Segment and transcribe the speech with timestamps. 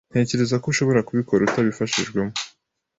[0.11, 2.33] Ntekereza ko ushobora kubikora utabifashijwemo.